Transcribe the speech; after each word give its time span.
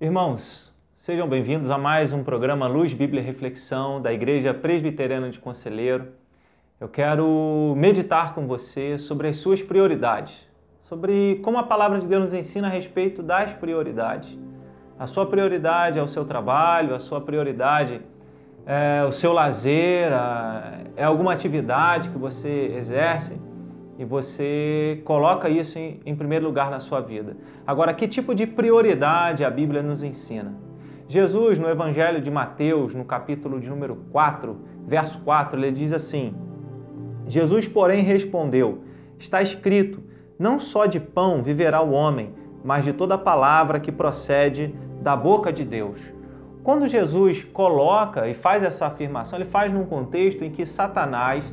Irmãos, 0.00 0.72
sejam 0.94 1.28
bem-vindos 1.28 1.72
a 1.72 1.76
mais 1.76 2.12
um 2.12 2.22
programa 2.22 2.68
Luz 2.68 2.92
Bíblia 2.92 3.20
Reflexão 3.20 4.00
da 4.00 4.12
Igreja 4.12 4.54
Presbiteriana 4.54 5.28
de 5.28 5.40
Conselheiro. 5.40 6.06
Eu 6.78 6.88
quero 6.88 7.74
meditar 7.76 8.32
com 8.32 8.46
você 8.46 8.96
sobre 8.96 9.26
as 9.26 9.38
suas 9.38 9.60
prioridades, 9.60 10.46
sobre 10.84 11.40
como 11.42 11.58
a 11.58 11.64
palavra 11.64 11.98
de 11.98 12.06
Deus 12.06 12.22
nos 12.22 12.32
ensina 12.32 12.68
a 12.68 12.70
respeito 12.70 13.24
das 13.24 13.52
prioridades. 13.54 14.38
A 14.96 15.08
sua 15.08 15.26
prioridade 15.26 15.98
é 15.98 16.02
o 16.02 16.06
seu 16.06 16.24
trabalho, 16.24 16.94
a 16.94 17.00
sua 17.00 17.20
prioridade 17.20 18.00
é 18.64 19.02
o 19.02 19.10
seu 19.10 19.32
lazer, 19.32 20.12
é 20.94 21.02
alguma 21.02 21.32
atividade 21.32 22.08
que 22.10 22.18
você 22.18 22.72
exerce 22.76 23.36
e 23.98 24.04
você 24.04 25.02
coloca 25.04 25.48
isso 25.48 25.76
em, 25.76 26.00
em, 26.06 26.14
primeiro 26.14 26.46
lugar 26.46 26.70
na 26.70 26.78
sua 26.78 27.00
vida. 27.00 27.36
Agora, 27.66 27.92
que 27.92 28.06
tipo 28.06 28.32
de 28.32 28.46
prioridade 28.46 29.44
a 29.44 29.50
Bíblia 29.50 29.82
nos 29.82 30.04
ensina? 30.04 30.54
Jesus, 31.08 31.58
no 31.58 31.68
Evangelho 31.68 32.20
de 32.20 32.30
Mateus, 32.30 32.94
no 32.94 33.04
capítulo 33.04 33.58
de 33.60 33.68
número 33.68 33.96
4, 34.12 34.56
verso 34.86 35.18
4, 35.20 35.58
ele 35.58 35.72
diz 35.72 35.92
assim: 35.92 36.32
Jesus, 37.26 37.66
porém, 37.66 38.02
respondeu: 38.02 38.84
Está 39.18 39.42
escrito, 39.42 40.00
não 40.38 40.60
só 40.60 40.86
de 40.86 41.00
pão 41.00 41.42
viverá 41.42 41.82
o 41.82 41.90
homem, 41.90 42.32
mas 42.62 42.84
de 42.84 42.92
toda 42.92 43.18
palavra 43.18 43.80
que 43.80 43.90
procede 43.90 44.72
da 45.02 45.16
boca 45.16 45.52
de 45.52 45.64
Deus. 45.64 46.00
Quando 46.62 46.86
Jesus 46.86 47.42
coloca 47.44 48.28
e 48.28 48.34
faz 48.34 48.62
essa 48.62 48.86
afirmação, 48.86 49.38
ele 49.38 49.48
faz 49.48 49.72
num 49.72 49.86
contexto 49.86 50.44
em 50.44 50.50
que 50.50 50.66
Satanás 50.66 51.52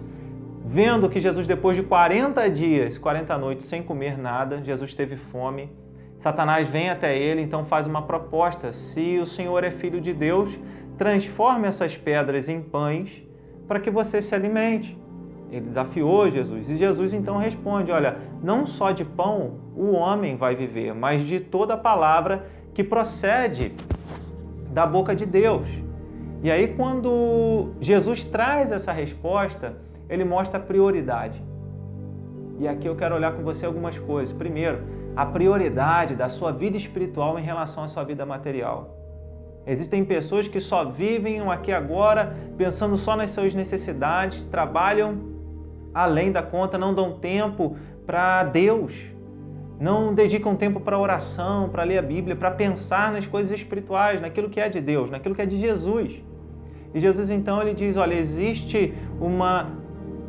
Vendo 0.67 1.07
que 1.07 1.21
Jesus, 1.21 1.45
depois 1.45 1.77
de 1.77 1.83
40 1.83 2.49
dias, 2.49 2.97
40 2.97 3.37
noites 3.37 3.67
sem 3.67 3.83
comer 3.83 4.17
nada, 4.17 4.63
Jesus 4.63 4.95
teve 4.95 5.15
fome. 5.15 5.69
Satanás 6.17 6.67
vem 6.67 6.89
até 6.89 7.15
ele, 7.17 7.41
então 7.41 7.63
faz 7.65 7.85
uma 7.85 8.01
proposta: 8.01 8.73
se 8.73 9.19
o 9.19 9.27
Senhor 9.27 9.63
é 9.63 9.69
filho 9.69 10.01
de 10.01 10.11
Deus, 10.11 10.57
transforme 10.97 11.67
essas 11.67 11.95
pedras 11.95 12.49
em 12.49 12.61
pães 12.61 13.23
para 13.67 13.79
que 13.79 13.91
você 13.91 14.21
se 14.21 14.33
alimente. 14.33 14.97
Ele 15.51 15.67
desafiou 15.67 16.29
Jesus 16.29 16.67
e 16.67 16.75
Jesus 16.75 17.13
então 17.13 17.37
responde: 17.37 17.91
Olha, 17.91 18.17
não 18.41 18.65
só 18.65 18.91
de 18.91 19.05
pão 19.05 19.59
o 19.75 19.91
homem 19.91 20.35
vai 20.35 20.55
viver, 20.55 20.95
mas 20.95 21.21
de 21.23 21.39
toda 21.39 21.77
palavra 21.77 22.47
que 22.73 22.83
procede 22.83 23.71
da 24.71 24.85
boca 24.85 25.15
de 25.15 25.27
Deus. 25.27 25.67
E 26.41 26.49
aí, 26.51 26.67
quando 26.67 27.71
Jesus 27.79 28.23
traz 28.23 28.71
essa 28.71 28.91
resposta, 28.91 29.84
ele 30.09 30.23
mostra 30.23 30.57
a 30.57 30.61
prioridade. 30.61 31.41
E 32.59 32.67
aqui 32.67 32.87
eu 32.87 32.95
quero 32.95 33.15
olhar 33.15 33.33
com 33.33 33.43
você 33.43 33.65
algumas 33.65 33.97
coisas. 33.97 34.33
Primeiro, 34.33 34.79
a 35.15 35.25
prioridade 35.25 36.15
da 36.15 36.29
sua 36.29 36.51
vida 36.51 36.77
espiritual 36.77 37.37
em 37.39 37.41
relação 37.41 37.83
à 37.83 37.87
sua 37.87 38.03
vida 38.03 38.25
material. 38.25 38.95
Existem 39.67 40.05
pessoas 40.05 40.47
que 40.47 40.61
só 40.61 40.85
vivem 40.85 41.41
aqui 41.49 41.71
agora 41.71 42.35
pensando 42.57 42.97
só 42.97 43.15
nas 43.15 43.31
suas 43.31 43.55
necessidades, 43.55 44.43
trabalham 44.43 45.33
além 45.93 46.31
da 46.31 46.43
conta, 46.43 46.77
não 46.77 46.93
dão 46.93 47.13
tempo 47.13 47.75
para 48.05 48.43
Deus, 48.43 48.93
não 49.79 50.13
dedicam 50.13 50.55
tempo 50.55 50.79
para 50.79 50.99
oração, 50.99 51.69
para 51.69 51.83
ler 51.83 51.97
a 51.97 52.01
Bíblia, 52.01 52.35
para 52.35 52.51
pensar 52.51 53.11
nas 53.11 53.25
coisas 53.25 53.51
espirituais, 53.51 54.21
naquilo 54.21 54.49
que 54.49 54.59
é 54.59 54.69
de 54.69 54.79
Deus, 54.79 55.09
naquilo 55.09 55.33
que 55.33 55.41
é 55.41 55.45
de 55.45 55.57
Jesus. 55.57 56.21
E 56.93 56.99
Jesus 56.99 57.29
então 57.29 57.61
ele 57.61 57.73
diz: 57.73 57.97
olha, 57.97 58.13
existe 58.13 58.93
uma 59.19 59.71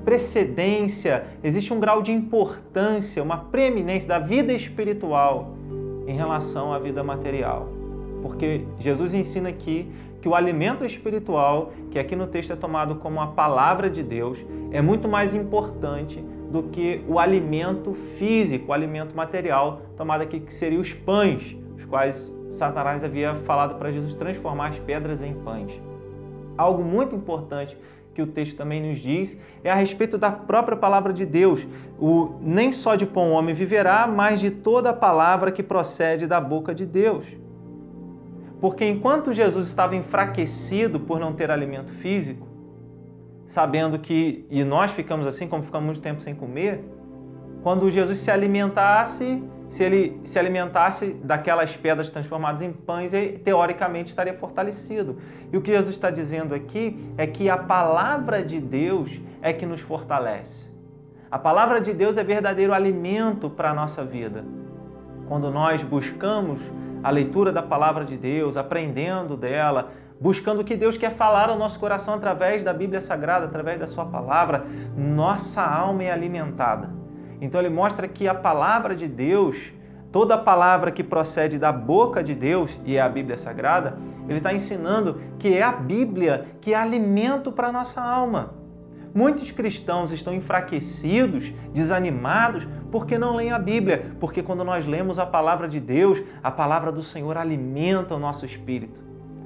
precedência, 0.06 1.25
existe 1.43 1.75
um 1.75 1.81
grau 1.81 2.00
de 2.00 2.12
importância, 2.12 3.21
uma 3.21 3.37
preeminência 3.37 4.09
da 4.09 4.21
vida 4.21 4.53
espiritual 4.53 5.56
em 6.06 6.17
relação 6.17 6.72
à 6.72 6.78
vida 6.78 7.03
material. 7.03 7.69
Porque 8.22 8.65
Jesus 8.78 9.12
ensina 9.12 9.49
aqui 9.49 9.91
que 10.22 10.28
o 10.28 10.34
alimento 10.34 10.84
espiritual, 10.84 11.72
que 11.91 11.99
aqui 11.99 12.15
no 12.15 12.28
texto 12.28 12.53
é 12.53 12.56
tomado 12.56 12.95
como 12.95 13.21
a 13.21 13.27
palavra 13.27 13.91
de 13.91 14.00
Deus, 14.00 14.39
é 14.71 14.81
muito 14.81 15.09
mais 15.09 15.34
importante 15.34 16.25
do 16.53 16.62
que 16.62 17.05
o 17.09 17.19
alimento 17.19 17.95
físico, 18.16 18.71
o 18.71 18.72
alimento 18.72 19.15
material, 19.15 19.83
tomado 19.97 20.21
aqui 20.22 20.39
que 20.39 20.55
seria 20.55 20.78
os 20.78 20.93
pães, 20.93 21.56
os 21.77 21.84
quais 21.84 22.33
Satanás 22.50 23.03
havia 23.03 23.34
falado 23.45 23.77
para 23.77 23.91
Jesus 23.91 24.15
transformar 24.15 24.69
as 24.69 24.78
pedras 24.78 25.21
em 25.21 25.34
pães. 25.34 25.72
Algo 26.56 26.84
muito 26.84 27.15
importante 27.15 27.77
que 28.16 28.22
o 28.22 28.27
texto 28.27 28.56
também 28.56 28.81
nos 28.82 28.99
diz, 28.99 29.37
é 29.62 29.71
a 29.71 29.75
respeito 29.75 30.16
da 30.16 30.32
própria 30.32 30.75
palavra 30.75 31.12
de 31.12 31.27
Deus. 31.27 31.66
O 32.00 32.38
nem 32.41 32.72
só 32.72 32.94
de 32.97 33.04
pão 33.04 33.31
o 33.31 33.32
homem 33.34 33.54
viverá, 33.54 34.06
mas 34.06 34.41
de 34.41 34.50
toda 34.50 34.88
a 34.88 34.94
palavra 34.94 35.53
que 35.53 35.62
procede 35.62 36.27
da 36.27 36.41
boca 36.41 36.75
de 36.75 36.87
Deus. 36.87 37.27
Porque 38.59 38.87
enquanto 38.87 39.34
Jesus 39.34 39.69
estava 39.69 39.94
enfraquecido 39.94 40.99
por 40.99 41.21
não 41.21 41.34
ter 41.34 41.50
alimento 41.50 41.93
físico, 41.93 42.49
sabendo 43.47 43.99
que, 43.99 44.47
e 44.50 44.65
nós 44.65 44.91
ficamos 44.93 45.27
assim, 45.27 45.47
como 45.47 45.62
ficamos 45.62 45.84
muito 45.84 46.00
tempo 46.00 46.22
sem 46.22 46.34
comer, 46.34 46.83
quando 47.62 47.91
Jesus 47.91 48.16
se 48.16 48.31
alimentasse, 48.31 49.43
se 49.69 49.82
ele 49.82 50.21
se 50.25 50.38
alimentasse 50.38 51.12
daquelas 51.22 51.77
pedras 51.77 52.09
transformadas 52.09 52.62
em 52.62 52.72
pães, 52.72 53.12
ele 53.12 53.38
teoricamente 53.38 54.10
estaria 54.10 54.34
fortalecido. 54.34 55.19
E 55.53 55.56
o 55.56 55.60
que 55.60 55.72
Jesus 55.72 55.94
está 55.94 56.10
dizendo 56.10 56.54
aqui 56.54 57.12
é 57.19 57.27
que 57.27 57.50
a 57.50 57.56
palavra 57.56 58.43
de 58.43 58.60
Deus 58.60 59.21
é 59.43 59.53
que 59.53 59.66
nos 59.66 59.81
fortalece. 59.81 60.71
A 61.31 61.38
palavra 61.38 61.81
de 61.81 61.93
Deus 61.93 62.16
é 62.16 62.25
verdadeiro 62.25 62.72
alimento 62.72 63.50
para 63.50 63.71
a 63.71 63.75
nossa 63.75 64.04
vida. 64.04 64.44
Quando 65.28 65.50
nós 65.50 65.83
buscamos 65.83 66.60
a 67.03 67.10
leitura 67.10 67.53
da 67.53 67.62
palavra 67.62 68.04
de 68.04 68.16
Deus, 68.16 68.56
aprendendo 68.56 69.37
dela, 69.37 69.91
buscando 70.21 70.60
o 70.60 70.65
que 70.65 70.77
Deus 70.77 70.97
quer 70.97 71.10
falar 71.10 71.50
ao 71.50 71.59
nosso 71.59 71.78
coração 71.78 72.15
através 72.15 72.62
da 72.62 72.72
Bíblia 72.72 73.00
Sagrada, 73.00 73.47
através 73.47 73.78
da 73.78 73.87
Sua 73.87 74.06
palavra, 74.06 74.65
nossa 74.97 75.62
alma 75.62 76.04
é 76.04 76.10
alimentada. 76.10 76.91
Então 77.41 77.61
ele 77.61 77.71
mostra 77.71 78.09
que 78.09 78.27
a 78.27 78.35
palavra 78.35 78.95
de 78.95 79.07
Deus, 79.07 79.57
toda 80.11 80.39
palavra 80.39 80.91
que 80.91 81.05
procede 81.05 81.59
da 81.59 81.73
boca 81.73 82.23
de 82.23 82.35
Deus, 82.35 82.71
e 82.85 82.97
é 82.97 83.01
a 83.01 83.09
Bíblia 83.09 83.39
Sagrada, 83.39 83.99
ele 84.29 84.39
está 84.39 84.53
ensinando 84.53 85.21
que 85.39 85.55
é 85.57 85.63
a 85.63 85.73
Bíblia 85.73 86.47
que 86.61 86.73
é 86.73 86.77
alimento 86.77 87.53
para 87.53 87.69
a 87.69 87.73
nossa 87.73 88.01
alma. 88.01 88.55
Muitos 89.15 89.51
cristãos 89.51 90.13
estão 90.13 90.35
enfraquecidos, 90.35 91.51
desanimados, 91.73 92.69
porque 92.93 93.17
não 93.17 93.35
leem 93.35 93.51
a 93.51 93.59
Bíblia. 93.59 94.15
Porque 94.21 94.43
quando 94.43 94.63
nós 94.63 94.85
lemos 94.85 95.19
a 95.19 95.25
palavra 95.25 95.67
de 95.67 95.81
Deus, 95.81 96.23
a 96.43 96.51
palavra 96.51 96.93
do 96.93 97.03
Senhor 97.03 97.39
alimenta 97.39 98.15
o 98.15 98.19
nosso 98.19 98.45
espírito, 98.45 99.01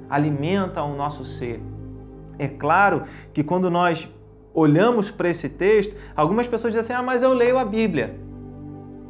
alimenta 0.09 0.83
o 0.83 0.93
nosso 0.93 1.23
ser. 1.23 1.61
É 2.37 2.49
claro 2.49 3.03
que 3.33 3.43
quando 3.43 3.69
nós 3.69 4.09
olhamos 4.53 5.09
para 5.09 5.29
esse 5.29 5.49
texto, 5.49 5.95
algumas 6.15 6.47
pessoas 6.47 6.73
dizem 6.73 6.81
assim: 6.81 6.93
ah, 6.93 7.05
mas 7.05 7.23
eu 7.23 7.33
leio 7.33 7.57
a 7.57 7.65
Bíblia. 7.65 8.15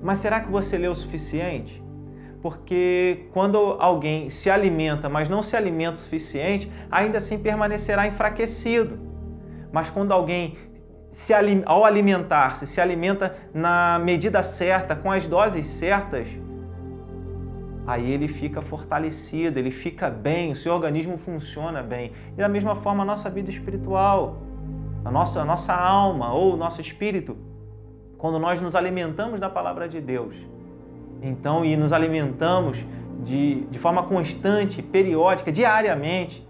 Mas 0.02 0.20
será 0.20 0.40
que 0.40 0.52
você 0.52 0.78
leu 0.78 0.92
o 0.92 0.96
suficiente? 0.96 1.82
Porque 2.42 3.28
quando 3.34 3.58
alguém 3.80 4.30
se 4.30 4.50
alimenta, 4.50 5.08
mas 5.08 5.30
não 5.30 5.44
se 5.44 5.56
alimenta 5.56 5.94
o 5.94 5.98
suficiente, 5.98 6.72
ainda 6.90 7.20
assim 7.20 7.38
permanecerá 7.38 8.08
enfraquecido. 8.08 9.00
Mas 9.72 9.92
quando 9.92 10.12
alguém 10.12 10.58
se, 11.12 11.34
ao 11.66 11.86
alimentar-se, 11.86 12.66
se 12.66 12.82
alimenta 12.82 13.36
na 13.54 14.00
medida 14.00 14.42
certa, 14.42 14.96
com 14.96 15.12
as 15.12 15.28
doses 15.28 15.68
certas, 15.68 16.28
aí 17.86 18.12
ele 18.12 18.28
fica 18.28 18.60
fortalecido, 18.60 19.60
ele 19.60 19.70
fica 19.70 20.10
bem, 20.10 20.52
o 20.52 20.56
seu 20.56 20.74
organismo 20.74 21.20
funciona 21.20 21.84
bem. 21.84 22.12
E 22.34 22.38
da 22.38 22.50
mesma 22.50 22.76
forma 22.76 23.04
a 23.04 23.06
nossa 23.06 23.30
vida 23.30 23.52
espiritual 23.52 24.51
a 25.04 25.12
nossa, 25.12 25.42
a 25.42 25.46
nossa 25.46 25.74
alma 25.74 26.34
ou 26.34 26.54
o 26.54 26.58
nosso 26.58 26.80
espírito, 26.80 27.38
quando 28.18 28.38
nós 28.38 28.62
nos 28.62 28.76
alimentamos 28.76 29.40
da 29.40 29.50
palavra 29.50 29.90
de 29.90 30.00
Deus. 30.00 30.36
Então, 31.22 31.66
e 31.66 31.76
nos 31.76 31.92
alimentamos 31.92 32.78
de, 33.24 33.62
de 33.66 33.80
forma 33.80 34.04
constante, 34.04 34.82
periódica, 34.82 35.52
diariamente, 35.52 36.48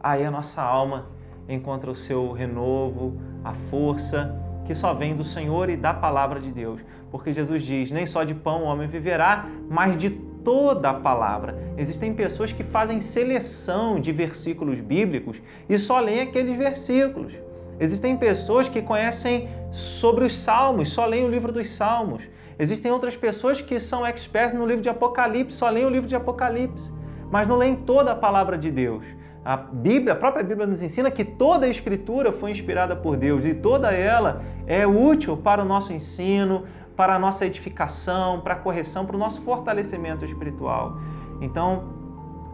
aí 0.00 0.24
a 0.24 0.30
nossa 0.30 0.62
alma 0.62 1.06
encontra 1.48 1.90
o 1.90 1.96
seu 1.96 2.32
renovo, 2.32 3.20
a 3.44 3.54
força 3.70 4.34
que 4.64 4.74
só 4.74 4.92
vem 4.92 5.14
do 5.14 5.24
Senhor 5.24 5.70
e 5.70 5.76
da 5.76 5.94
palavra 5.94 6.40
de 6.40 6.50
Deus. 6.50 6.80
Porque 7.10 7.32
Jesus 7.32 7.62
diz: 7.62 7.90
nem 7.92 8.04
só 8.04 8.24
de 8.24 8.34
pão 8.34 8.64
o 8.64 8.66
homem 8.66 8.88
viverá, 8.88 9.46
mas 9.68 9.96
de 9.96 10.10
toda 10.10 10.90
a 10.90 10.94
palavra. 10.94 11.56
Existem 11.76 12.14
pessoas 12.14 12.52
que 12.52 12.62
fazem 12.62 13.00
seleção 13.00 14.00
de 14.00 14.12
versículos 14.12 14.80
bíblicos 14.80 15.40
e 15.68 15.78
só 15.78 15.98
leem 16.00 16.20
aqueles 16.20 16.56
versículos. 16.56 17.32
Existem 17.78 18.16
pessoas 18.16 18.68
que 18.68 18.80
conhecem 18.80 19.48
sobre 19.72 20.24
os 20.24 20.36
salmos, 20.36 20.90
só 20.90 21.04
leem 21.04 21.24
o 21.24 21.28
livro 21.28 21.52
dos 21.52 21.68
salmos. 21.70 22.22
Existem 22.58 22.90
outras 22.90 23.16
pessoas 23.16 23.60
que 23.60 23.78
são 23.78 24.06
expertas 24.06 24.58
no 24.58 24.66
livro 24.66 24.82
de 24.82 24.88
Apocalipse, 24.88 25.56
só 25.56 25.68
leem 25.68 25.84
o 25.84 25.90
livro 25.90 26.08
de 26.08 26.16
Apocalipse, 26.16 26.90
mas 27.30 27.46
não 27.46 27.56
leem 27.56 27.76
toda 27.76 28.12
a 28.12 28.16
palavra 28.16 28.56
de 28.56 28.70
Deus. 28.70 29.04
A 29.44 29.56
Bíblia, 29.56 30.14
a 30.14 30.16
própria 30.16 30.42
Bíblia 30.42 30.66
nos 30.66 30.82
ensina 30.82 31.10
que 31.10 31.24
toda 31.24 31.66
a 31.66 31.68
escritura 31.68 32.32
foi 32.32 32.50
inspirada 32.50 32.96
por 32.96 33.16
Deus 33.16 33.44
e 33.44 33.54
toda 33.54 33.92
ela 33.92 34.42
é 34.66 34.86
útil 34.86 35.36
para 35.36 35.62
o 35.62 35.64
nosso 35.64 35.92
ensino, 35.92 36.64
para 36.96 37.14
a 37.14 37.18
nossa 37.18 37.46
edificação, 37.46 38.40
para 38.40 38.54
a 38.54 38.56
correção, 38.56 39.04
para 39.04 39.14
o 39.14 39.18
nosso 39.18 39.40
fortalecimento 39.42 40.24
espiritual. 40.24 40.98
Então, 41.40 41.84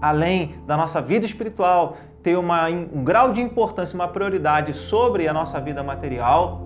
além 0.02 0.56
da 0.66 0.76
nossa 0.76 1.00
vida 1.00 1.24
espiritual 1.24 1.96
ter 2.22 2.36
uma, 2.36 2.68
um 2.68 3.02
grau 3.02 3.32
de 3.32 3.40
importância, 3.40 3.94
uma 3.94 4.08
prioridade 4.08 4.72
sobre 4.72 5.26
a 5.26 5.32
nossa 5.32 5.60
vida 5.60 5.82
material, 5.82 6.62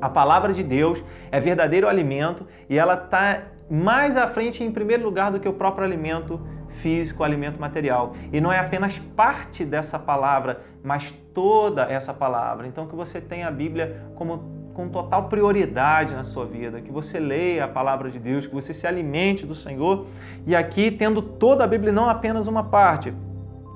a 0.00 0.08
palavra 0.08 0.52
de 0.52 0.62
Deus 0.62 1.02
é 1.30 1.40
verdadeiro 1.40 1.88
alimento 1.88 2.46
e 2.68 2.78
ela 2.78 2.94
está 2.94 3.42
mais 3.70 4.16
à 4.16 4.28
frente 4.28 4.62
em 4.62 4.70
primeiro 4.70 5.04
lugar 5.04 5.30
do 5.30 5.40
que 5.40 5.48
o 5.48 5.52
próprio 5.52 5.84
alimento 5.84 6.40
físico, 6.80 7.22
o 7.22 7.24
alimento 7.24 7.60
material. 7.60 8.14
E 8.32 8.40
não 8.40 8.52
é 8.52 8.58
apenas 8.58 8.98
parte 9.16 9.64
dessa 9.64 9.98
palavra, 9.98 10.60
mas 10.82 11.12
toda 11.34 11.82
essa 11.82 12.14
palavra. 12.14 12.66
Então 12.66 12.86
que 12.86 12.94
você 12.94 13.20
tenha 13.20 13.48
a 13.48 13.50
Bíblia 13.50 14.04
como 14.14 14.56
com 14.74 14.88
total 14.88 15.24
prioridade 15.24 16.14
na 16.14 16.22
sua 16.22 16.46
vida, 16.46 16.80
que 16.80 16.92
você 16.92 17.18
leia 17.18 17.64
a 17.64 17.68
palavra 17.68 18.12
de 18.12 18.18
Deus, 18.20 18.46
que 18.46 18.54
você 18.54 18.72
se 18.72 18.86
alimente 18.86 19.44
do 19.44 19.54
Senhor. 19.54 20.06
E 20.46 20.54
aqui 20.54 20.92
tendo 20.92 21.20
toda 21.20 21.64
a 21.64 21.66
Bíblia, 21.66 21.92
não 21.92 22.08
apenas 22.08 22.46
uma 22.46 22.62
parte. 22.62 23.12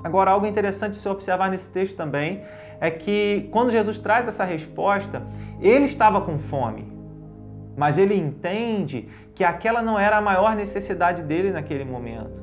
Agora, 0.04 0.30
algo 0.30 0.46
interessante 0.46 0.96
se 0.96 1.08
observar 1.08 1.50
nesse 1.50 1.68
texto 1.70 1.96
também 1.96 2.42
é 2.80 2.90
que 2.90 3.48
quando 3.52 3.70
Jesus 3.70 4.00
traz 4.00 4.26
essa 4.26 4.44
resposta, 4.44 5.22
ele 5.60 5.84
estava 5.84 6.20
com 6.20 6.38
fome, 6.38 6.92
mas 7.76 7.96
ele 7.96 8.14
entende 8.14 9.08
que 9.34 9.44
aquela 9.44 9.80
não 9.80 9.98
era 9.98 10.16
a 10.16 10.20
maior 10.20 10.56
necessidade 10.56 11.22
dele 11.22 11.52
naquele 11.52 11.84
momento. 11.84 12.42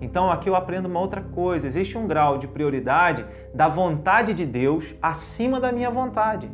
Então 0.00 0.30
aqui 0.30 0.48
eu 0.48 0.54
aprendo 0.54 0.86
uma 0.86 1.00
outra 1.00 1.22
coisa: 1.22 1.66
existe 1.66 1.96
um 1.96 2.06
grau 2.06 2.36
de 2.36 2.46
prioridade 2.46 3.24
da 3.54 3.68
vontade 3.68 4.34
de 4.34 4.44
Deus 4.44 4.84
acima 5.00 5.58
da 5.58 5.72
minha 5.72 5.90
vontade. 5.90 6.50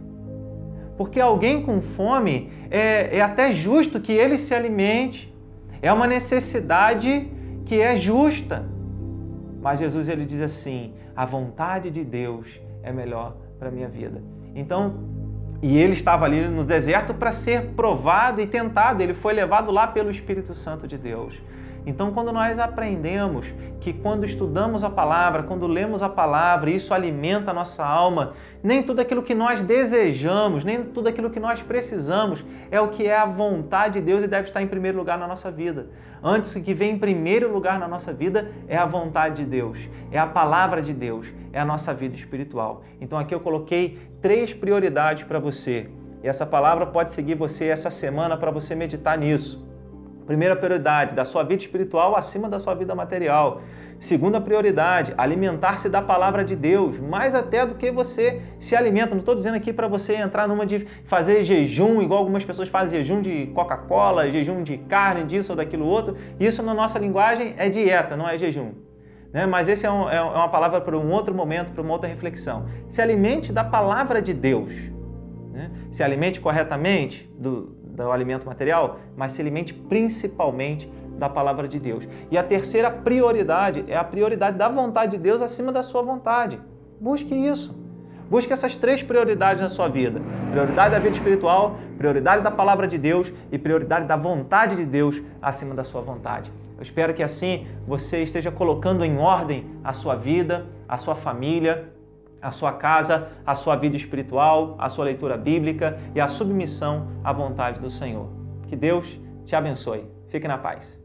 Porque 0.96 1.18
alguém 1.18 1.62
com 1.62 1.80
fome 1.80 2.52
é, 2.70 3.18
é 3.18 3.20
até 3.22 3.50
justo 3.52 4.00
que 4.00 4.12
ele 4.12 4.38
se 4.38 4.54
alimente, 4.54 5.34
é 5.82 5.92
uma 5.92 6.06
necessidade 6.06 7.28
que 7.64 7.80
é 7.80 7.96
justa. 7.96 8.64
Mas 9.60 9.78
Jesus 9.78 10.08
ele 10.08 10.24
diz 10.24 10.40
assim: 10.40 10.94
a 11.14 11.24
vontade 11.24 11.90
de 11.90 12.04
Deus 12.04 12.46
é 12.82 12.92
melhor 12.92 13.36
para 13.58 13.68
a 13.68 13.70
minha 13.70 13.88
vida. 13.88 14.22
Então, 14.54 15.04
e 15.62 15.76
ele 15.76 15.92
estava 15.92 16.24
ali 16.24 16.48
no 16.48 16.64
deserto 16.64 17.12
para 17.12 17.32
ser 17.32 17.70
provado 17.76 18.40
e 18.40 18.46
tentado, 18.46 19.02
ele 19.02 19.12
foi 19.14 19.34
levado 19.34 19.70
lá 19.70 19.86
pelo 19.86 20.10
Espírito 20.10 20.54
Santo 20.54 20.88
de 20.88 20.96
Deus. 20.96 21.34
Então, 21.86 22.12
quando 22.12 22.32
nós 22.32 22.58
aprendemos 22.58 23.46
que 23.80 23.92
quando 23.92 24.26
estudamos 24.26 24.84
a 24.84 24.90
palavra, 24.90 25.42
quando 25.42 25.66
lemos 25.66 26.02
a 26.02 26.08
palavra, 26.08 26.70
isso 26.70 26.92
alimenta 26.92 27.50
a 27.50 27.54
nossa 27.54 27.84
alma, 27.84 28.34
nem 28.62 28.82
tudo 28.82 29.00
aquilo 29.00 29.22
que 29.22 29.34
nós 29.34 29.62
desejamos, 29.62 30.62
nem 30.62 30.84
tudo 30.84 31.08
aquilo 31.08 31.30
que 31.30 31.40
nós 31.40 31.62
precisamos 31.62 32.44
é 32.70 32.80
o 32.80 32.88
que 32.88 33.06
é 33.06 33.16
a 33.16 33.24
vontade 33.24 33.98
de 33.98 34.04
Deus 34.04 34.22
e 34.22 34.26
deve 34.26 34.48
estar 34.48 34.60
em 34.62 34.66
primeiro 34.66 34.98
lugar 34.98 35.18
na 35.18 35.26
nossa 35.26 35.50
vida. 35.50 35.88
Antes, 36.22 36.54
o 36.54 36.60
que 36.60 36.74
vem 36.74 36.92
em 36.92 36.98
primeiro 36.98 37.50
lugar 37.50 37.78
na 37.78 37.88
nossa 37.88 38.12
vida 38.12 38.52
é 38.68 38.76
a 38.76 38.84
vontade 38.84 39.42
de 39.42 39.50
Deus, 39.50 39.78
é 40.12 40.18
a 40.18 40.26
palavra 40.26 40.82
de 40.82 40.92
Deus, 40.92 41.26
é 41.50 41.58
a 41.58 41.64
nossa 41.64 41.94
vida 41.94 42.14
espiritual. 42.14 42.84
Então, 43.00 43.18
aqui 43.18 43.34
eu 43.34 43.40
coloquei 43.40 43.98
três 44.20 44.52
prioridades 44.52 45.24
para 45.24 45.38
você. 45.38 45.88
E 46.22 46.28
essa 46.28 46.44
palavra 46.44 46.84
pode 46.84 47.12
seguir 47.12 47.34
você 47.34 47.68
essa 47.68 47.88
semana 47.88 48.36
para 48.36 48.50
você 48.50 48.74
meditar 48.74 49.16
nisso. 49.16 49.69
Primeira 50.30 50.54
prioridade, 50.54 51.12
da 51.12 51.24
sua 51.24 51.42
vida 51.42 51.60
espiritual 51.60 52.14
acima 52.14 52.48
da 52.48 52.60
sua 52.60 52.72
vida 52.72 52.94
material. 52.94 53.62
Segunda 53.98 54.40
prioridade, 54.40 55.12
alimentar-se 55.18 55.88
da 55.88 56.00
palavra 56.00 56.44
de 56.44 56.54
Deus, 56.54 57.00
mais 57.00 57.34
até 57.34 57.66
do 57.66 57.74
que 57.74 57.90
você 57.90 58.40
se 58.60 58.76
alimenta. 58.76 59.10
Não 59.10 59.18
estou 59.18 59.34
dizendo 59.34 59.56
aqui 59.56 59.72
para 59.72 59.88
você 59.88 60.14
entrar 60.14 60.46
numa 60.46 60.64
de 60.64 60.86
fazer 61.06 61.42
jejum, 61.42 62.00
igual 62.00 62.20
algumas 62.20 62.44
pessoas 62.44 62.68
fazem 62.68 63.02
jejum 63.02 63.20
de 63.20 63.48
Coca-Cola, 63.48 64.30
jejum 64.30 64.62
de 64.62 64.78
carne, 64.78 65.24
disso 65.24 65.50
ou 65.50 65.56
daquilo 65.56 65.84
outro. 65.84 66.16
Isso 66.38 66.62
na 66.62 66.74
nossa 66.74 66.96
linguagem 66.96 67.56
é 67.58 67.68
dieta, 67.68 68.16
não 68.16 68.28
é 68.28 68.38
jejum. 68.38 68.70
Né? 69.32 69.46
Mas 69.46 69.66
esse 69.66 69.84
é, 69.84 69.90
um, 69.90 70.08
é 70.08 70.22
uma 70.22 70.48
palavra 70.48 70.80
para 70.80 70.96
um 70.96 71.10
outro 71.10 71.34
momento, 71.34 71.72
para 71.72 71.82
uma 71.82 71.92
outra 71.92 72.08
reflexão. 72.08 72.66
Se 72.86 73.02
alimente 73.02 73.52
da 73.52 73.64
palavra 73.64 74.22
de 74.22 74.32
Deus. 74.32 74.72
Né? 75.50 75.72
Se 75.90 76.04
alimente 76.04 76.38
corretamente 76.38 77.28
do, 77.36 77.79
do 77.90 78.10
alimento 78.10 78.46
material, 78.46 78.98
mas 79.16 79.32
se 79.32 79.40
alimente 79.40 79.74
principalmente 79.74 80.90
da 81.18 81.28
palavra 81.28 81.68
de 81.68 81.78
Deus. 81.78 82.06
E 82.30 82.38
a 82.38 82.42
terceira 82.42 82.90
prioridade 82.90 83.84
é 83.86 83.96
a 83.96 84.04
prioridade 84.04 84.56
da 84.56 84.68
vontade 84.68 85.12
de 85.12 85.18
Deus 85.18 85.42
acima 85.42 85.70
da 85.70 85.82
sua 85.82 86.02
vontade. 86.02 86.58
Busque 87.00 87.34
isso. 87.34 87.78
Busque 88.30 88.52
essas 88.52 88.76
três 88.76 89.02
prioridades 89.02 89.62
na 89.62 89.68
sua 89.68 89.88
vida: 89.88 90.20
prioridade 90.50 90.94
da 90.94 90.98
vida 91.00 91.16
espiritual, 91.16 91.76
prioridade 91.98 92.42
da 92.42 92.50
palavra 92.50 92.86
de 92.86 92.96
Deus 92.96 93.32
e 93.50 93.58
prioridade 93.58 94.06
da 94.06 94.16
vontade 94.16 94.76
de 94.76 94.84
Deus 94.84 95.20
acima 95.42 95.74
da 95.74 95.84
sua 95.84 96.00
vontade. 96.00 96.50
Eu 96.76 96.82
espero 96.82 97.12
que 97.12 97.22
assim 97.22 97.66
você 97.86 98.22
esteja 98.22 98.50
colocando 98.50 99.04
em 99.04 99.18
ordem 99.18 99.66
a 99.84 99.92
sua 99.92 100.14
vida, 100.14 100.66
a 100.88 100.96
sua 100.96 101.14
família, 101.14 101.92
a 102.42 102.52
sua 102.52 102.72
casa, 102.72 103.28
a 103.46 103.54
sua 103.54 103.76
vida 103.76 103.96
espiritual, 103.96 104.76
a 104.78 104.88
sua 104.88 105.04
leitura 105.04 105.36
bíblica 105.36 105.98
e 106.14 106.20
a 106.20 106.28
submissão 106.28 107.08
à 107.24 107.32
vontade 107.32 107.80
do 107.80 107.90
Senhor. 107.90 108.28
Que 108.68 108.76
Deus 108.76 109.20
te 109.46 109.56
abençoe. 109.56 110.04
Fique 110.28 110.46
na 110.46 110.58
paz. 110.58 110.99